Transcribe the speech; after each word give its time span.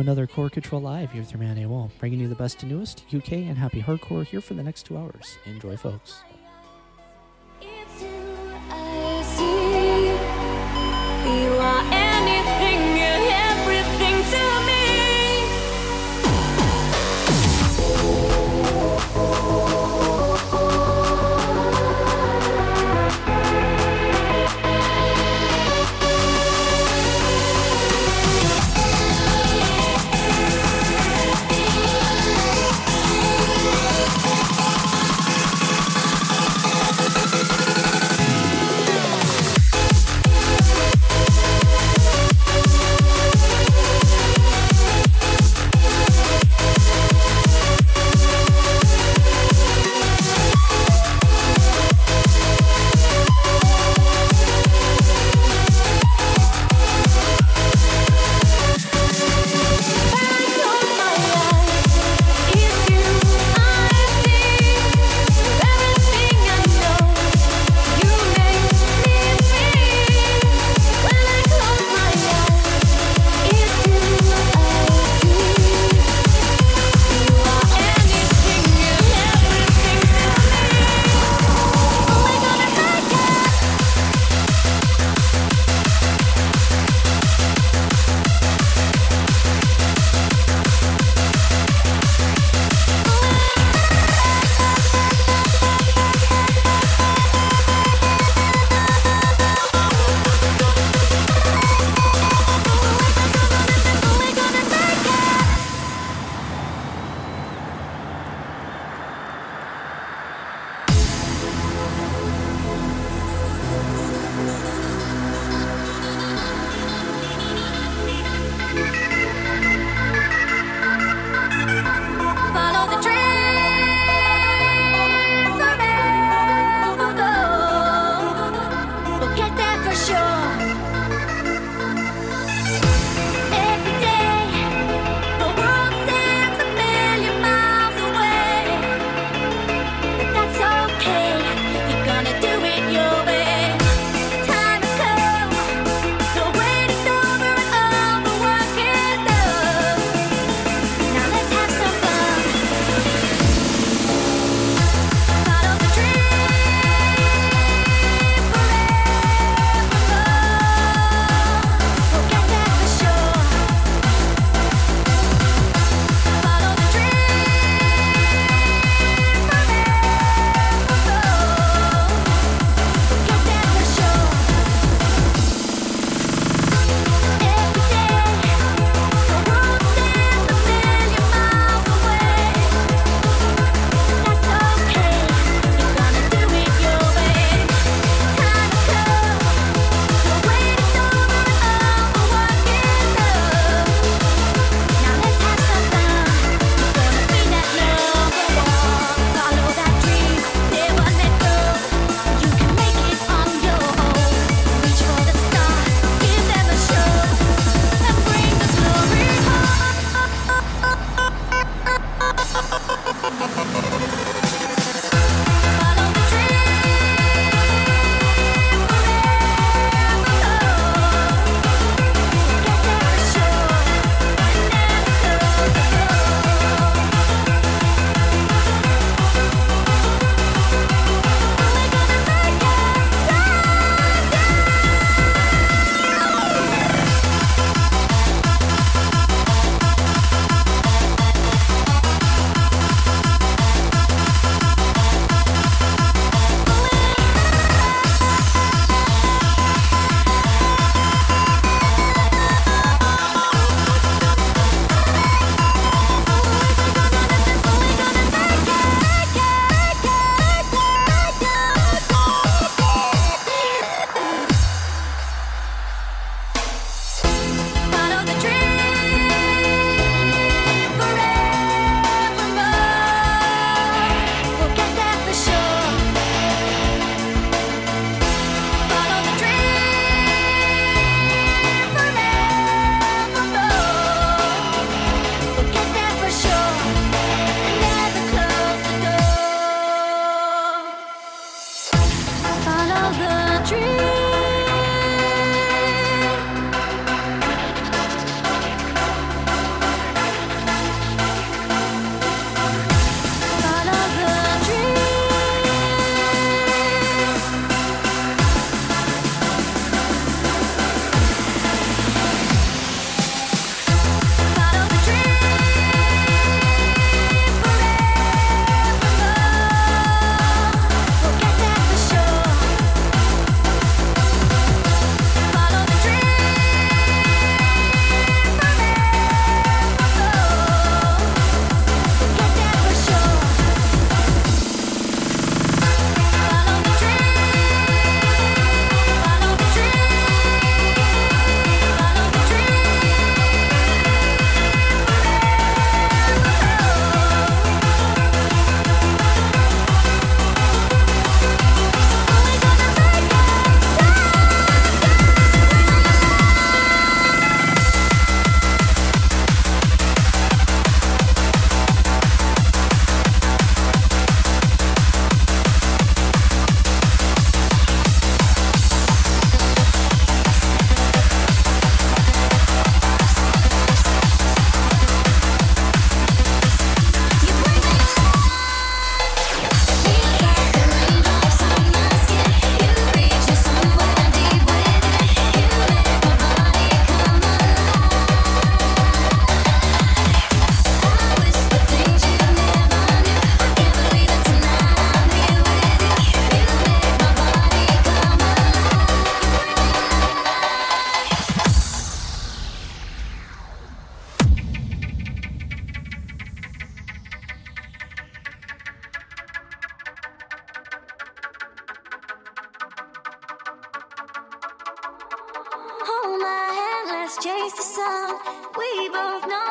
another 0.00 0.26
Core 0.26 0.50
Control 0.50 0.80
Live 0.80 1.12
here 1.12 1.22
with 1.22 1.32
your 1.32 1.40
man 1.40 1.56
AWOL, 1.56 1.90
bringing 1.98 2.20
you 2.20 2.28
the 2.28 2.34
best 2.34 2.62
and 2.62 2.70
newest 2.70 3.04
UK 3.14 3.32
and 3.32 3.56
happy 3.58 3.82
hardcore 3.82 4.24
here 4.26 4.40
for 4.40 4.54
the 4.54 4.62
next 4.62 4.84
two 4.84 4.96
hours. 4.96 5.38
Enjoy, 5.46 5.76
folks. 5.76 6.22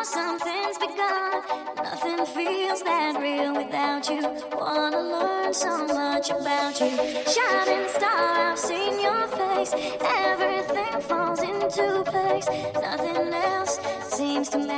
something's 0.08 0.78
begun. 0.78 1.41
Nothing 1.84 2.26
feels 2.26 2.82
that 2.84 3.20
real 3.20 3.54
without 3.54 4.10
you. 4.10 4.22
Wanna 4.58 5.02
learn 5.02 5.54
so 5.54 5.86
much 5.88 6.30
about 6.30 6.80
you. 6.80 6.96
Shining 7.36 7.88
star, 7.89 8.52
I've 8.52 8.60
seen 8.60 9.00
your 9.02 9.28
face. 9.39 9.74
Everything 10.02 11.02
falls 11.02 11.41
into 11.41 12.04
place. 12.06 12.48
Nothing 12.76 13.34
else 13.34 13.80
seems 14.15 14.50
to 14.50 14.60
matter. 14.60 14.76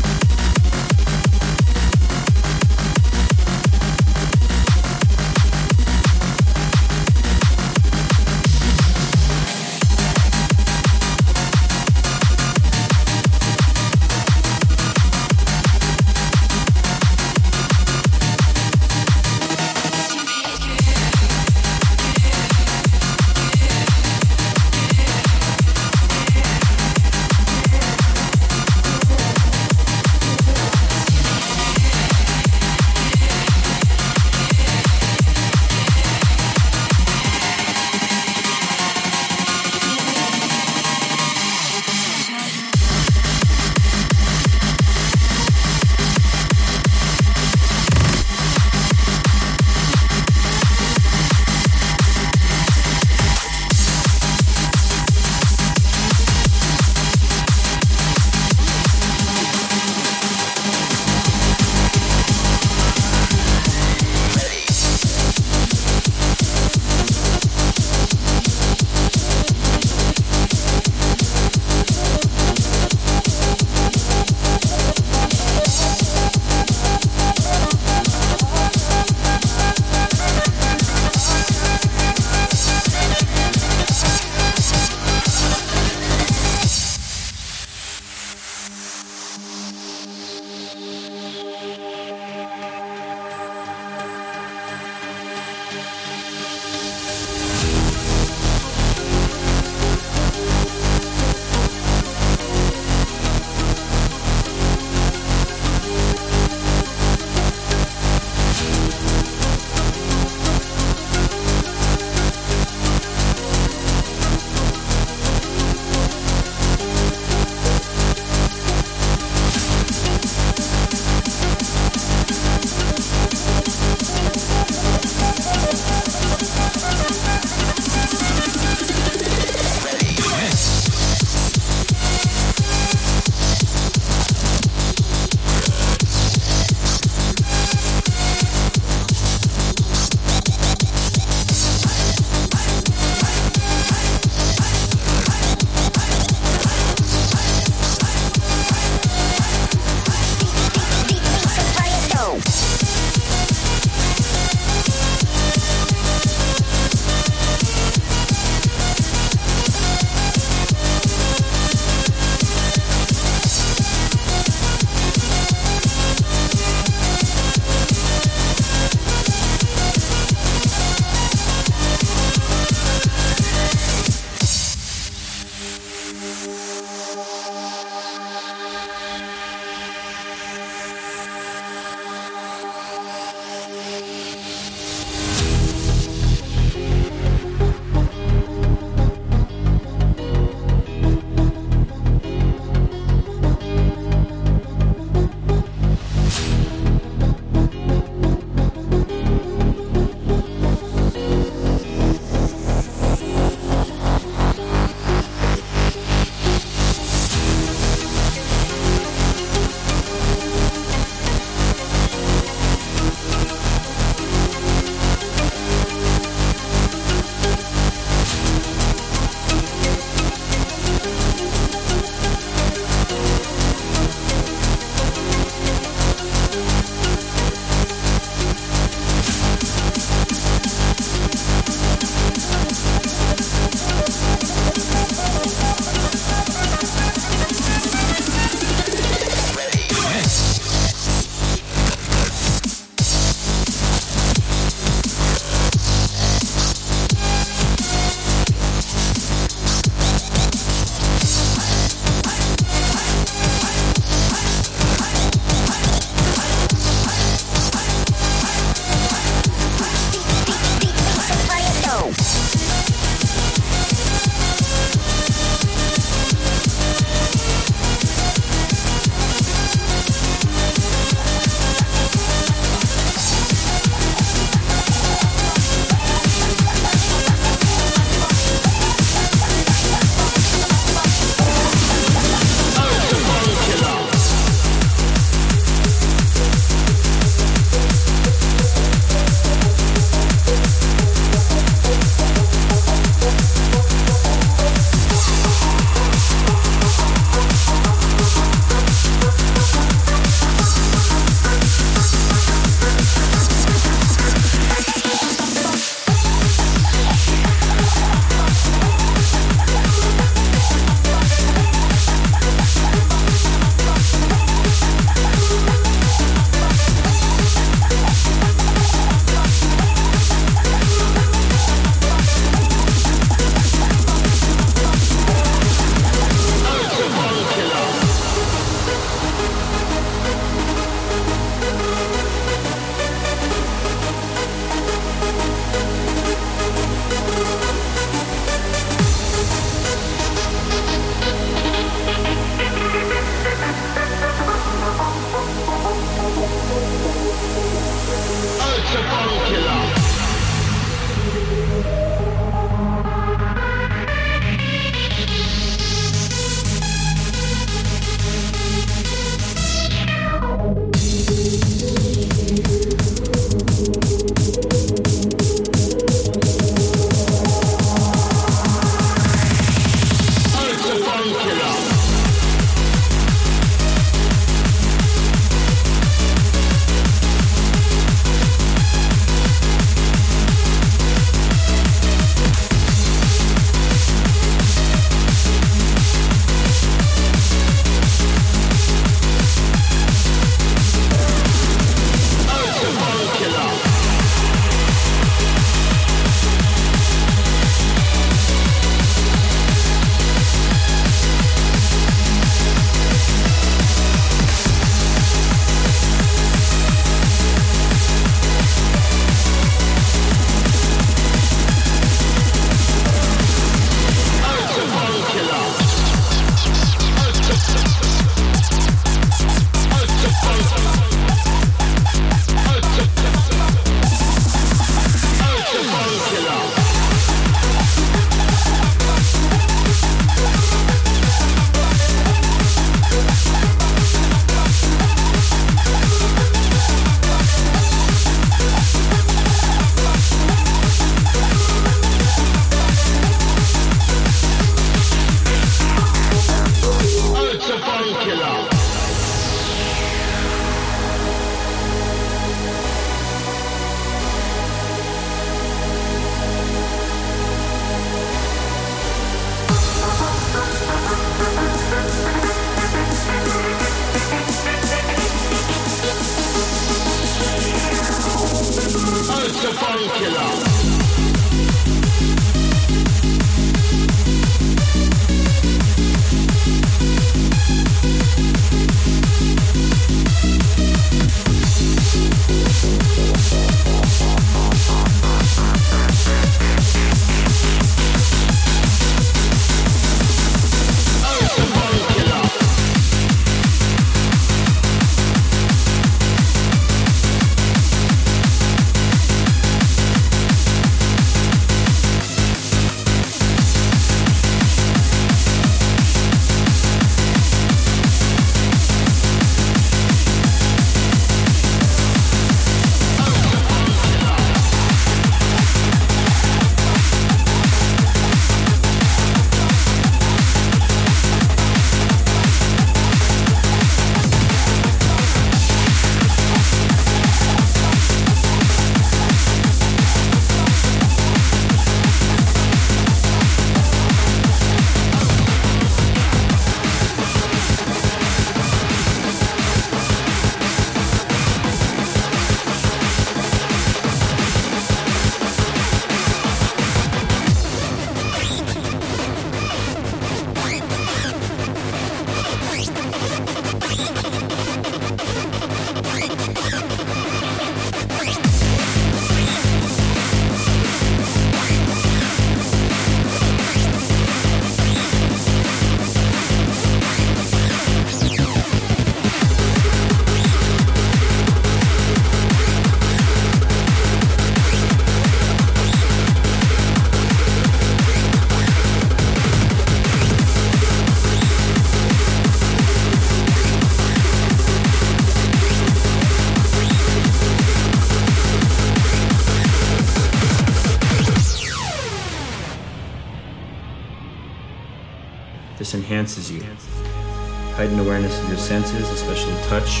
Senses, 598.72 599.06
especially 599.10 599.52
touch, 599.64 600.00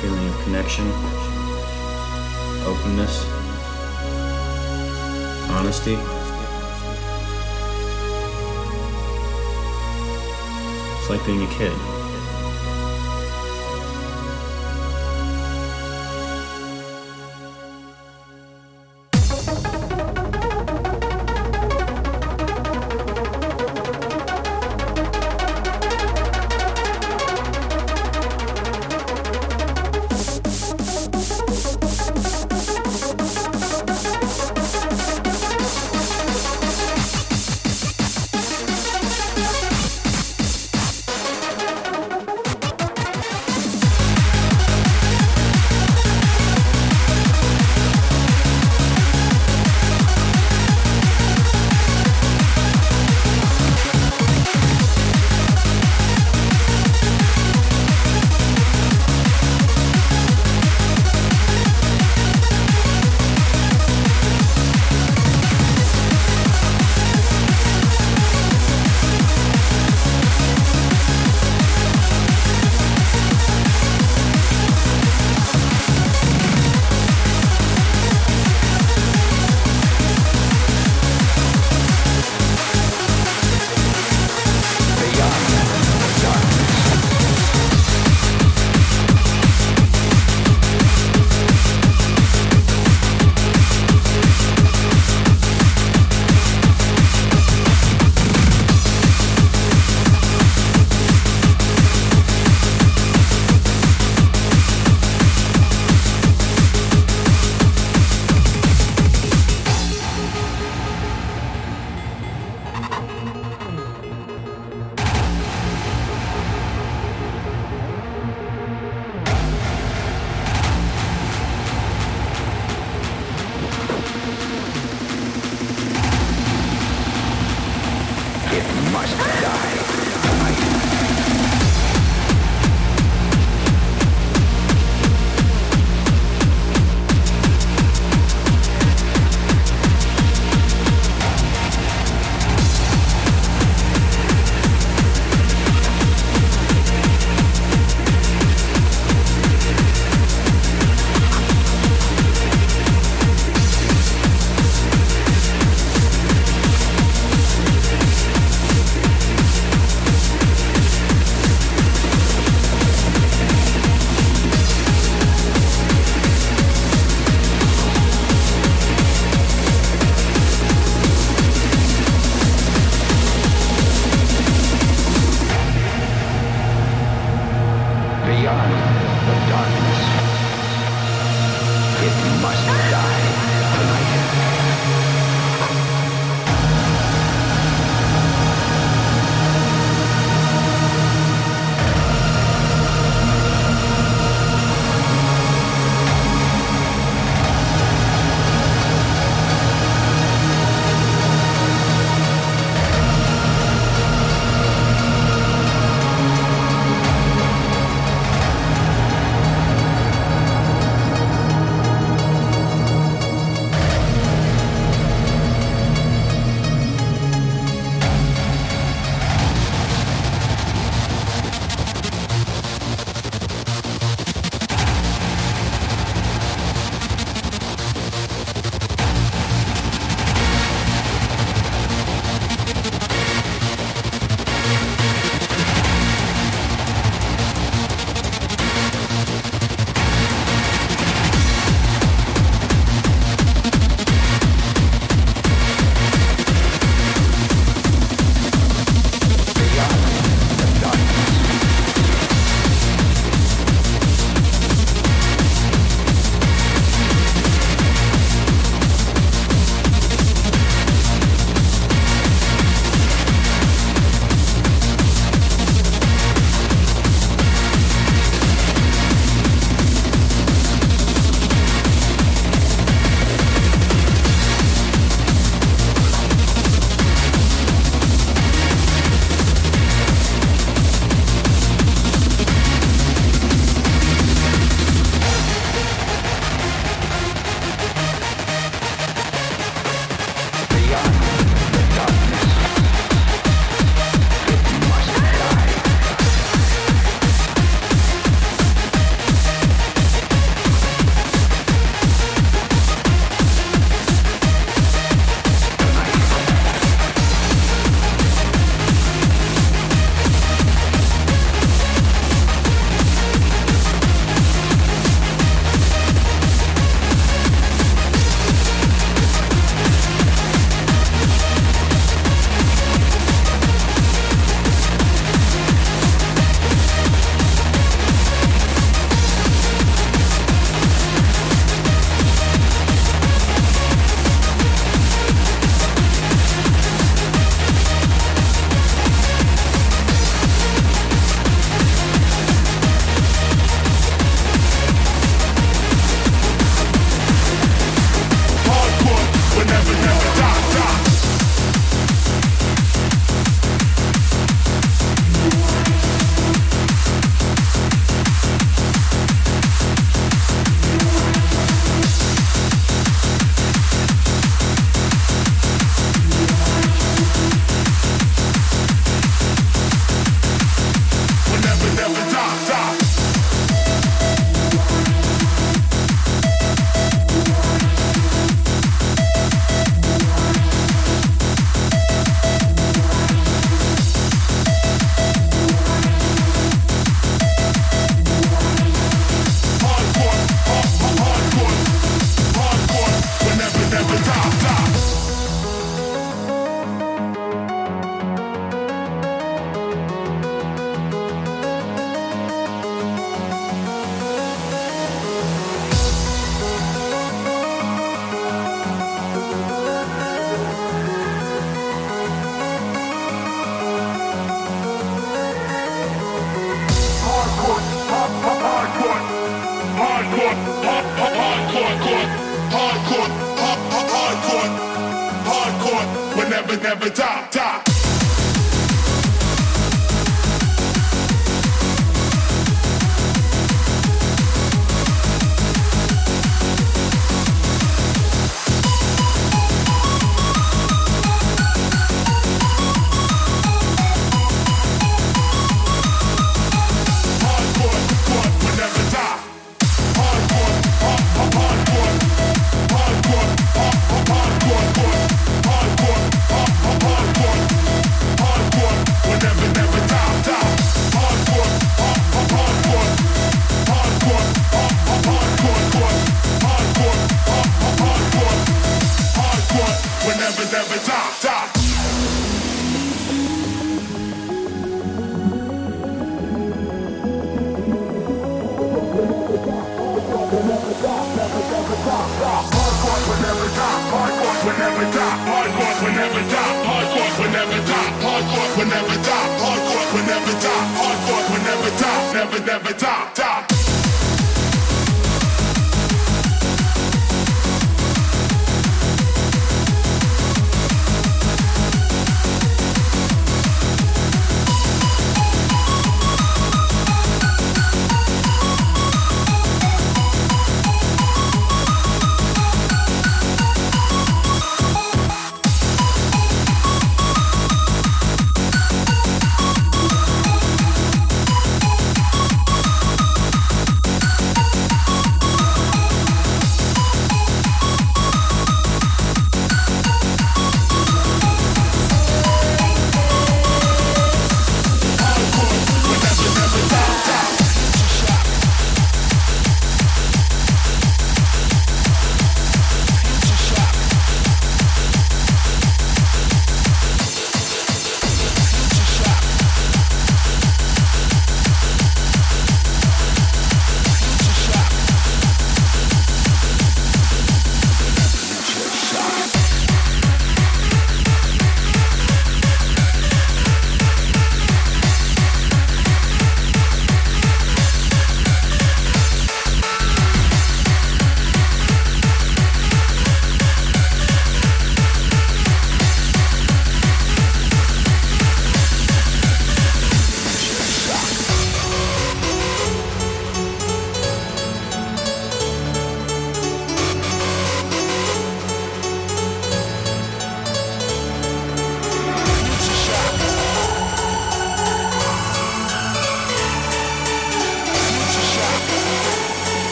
feeling 0.00 0.26
of 0.30 0.44
connection, 0.44 0.86
openness, 2.64 3.26
honesty. 5.50 5.98
It's 10.96 11.10
like 11.10 11.26
being 11.26 11.42
a 11.42 11.54
kid. 11.58 12.01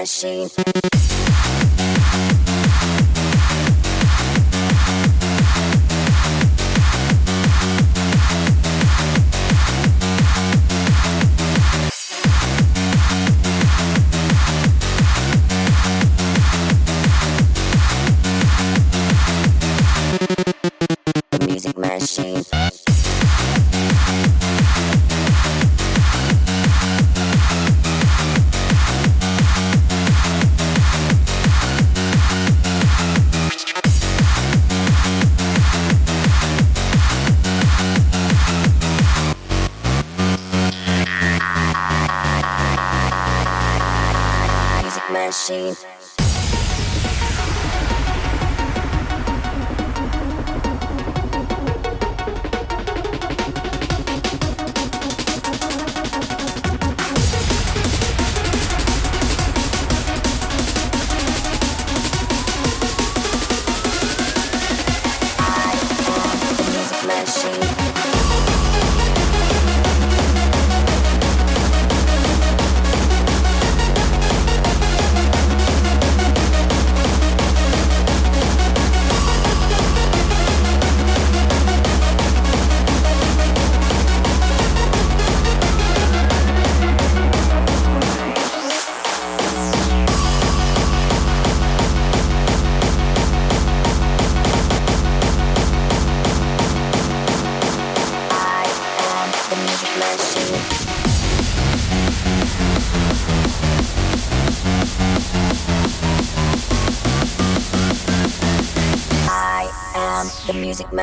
Machine. 0.00 0.79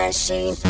Machine. 0.08 0.67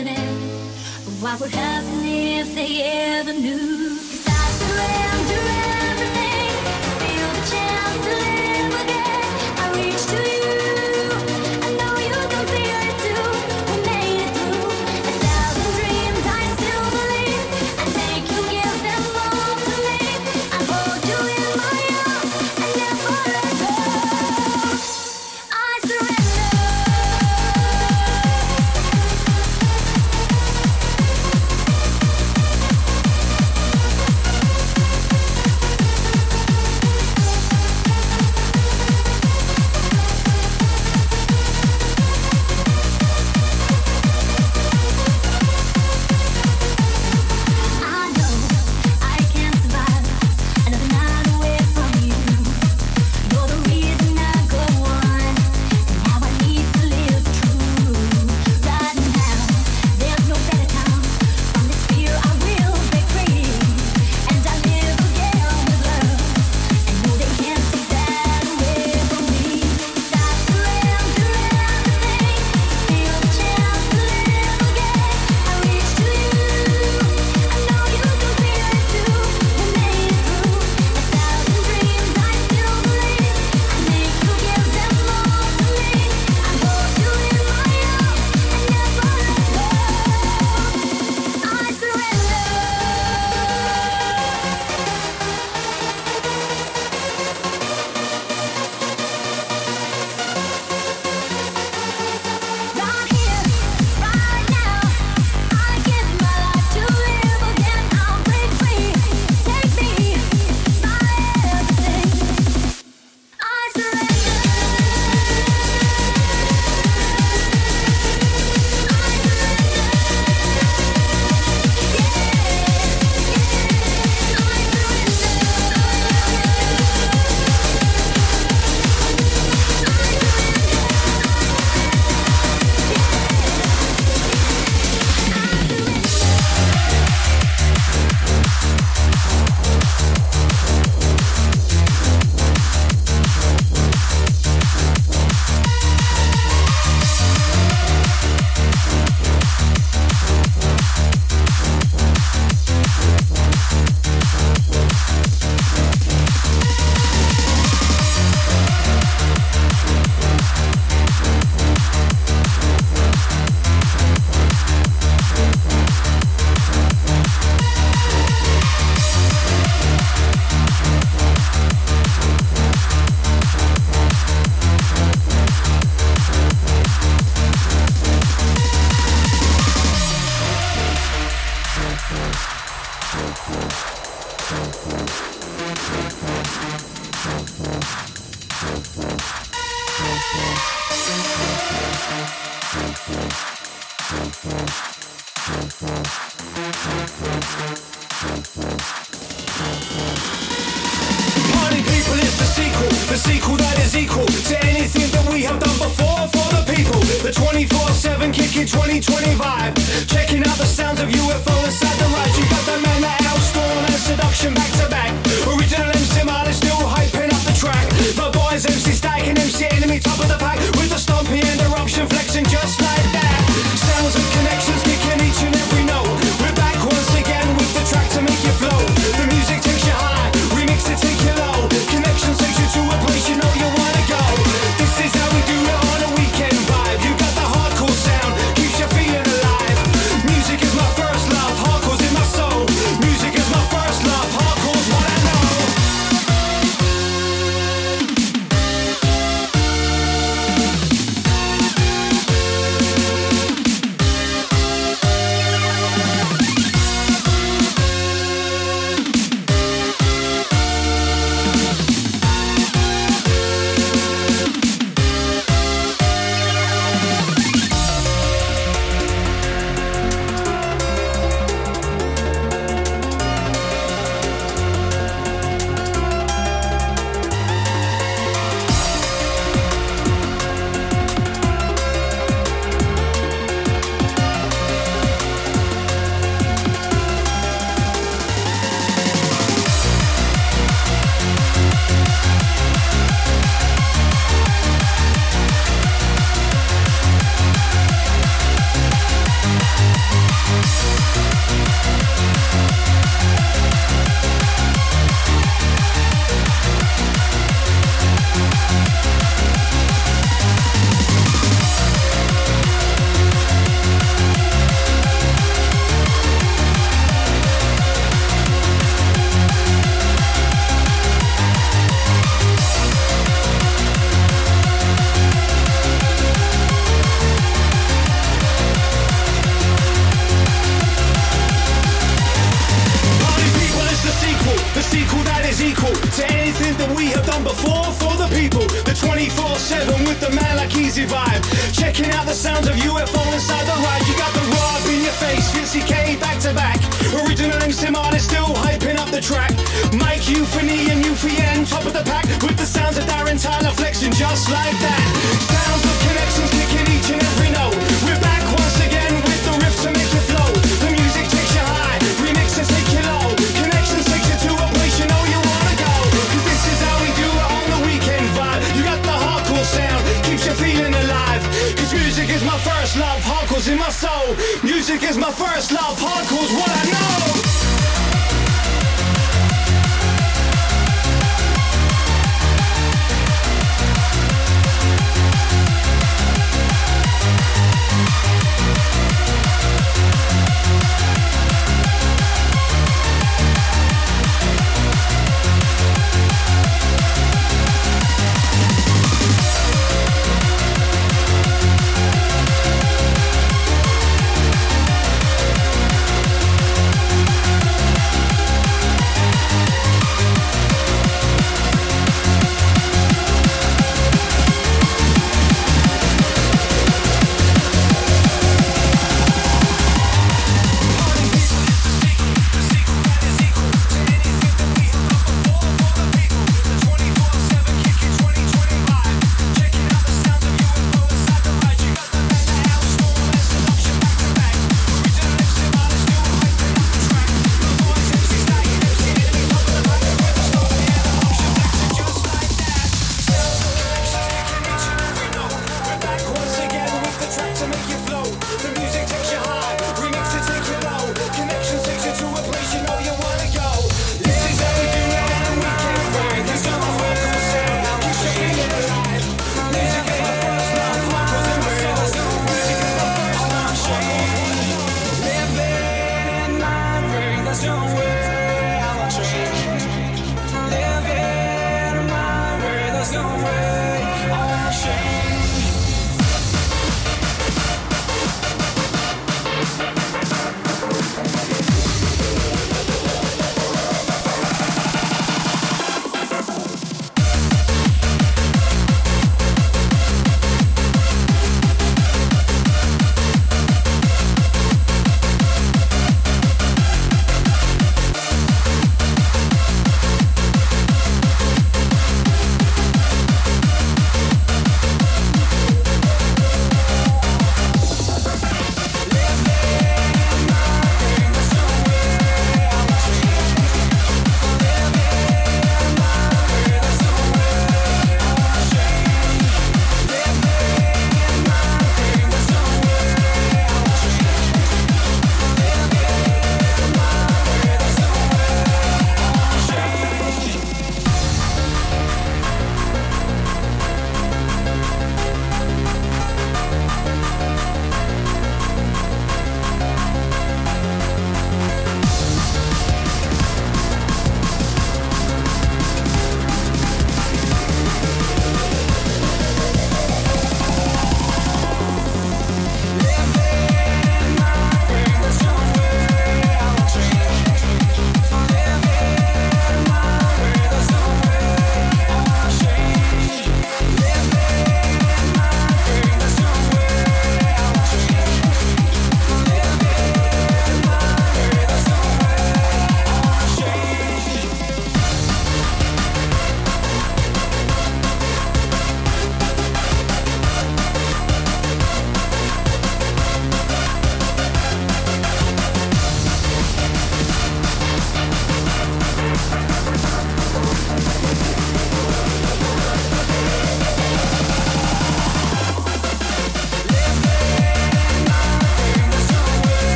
with. 0.00 1.20
What 1.20 1.40
would 1.40 1.50
happen 1.50 2.00
if 2.04 2.54
they 2.54 2.82
ever 2.82 3.32
knew? 3.32 3.96
Cause 3.98 4.26
I 4.26 4.44
surrender 4.60 5.42
everything. 5.90 6.31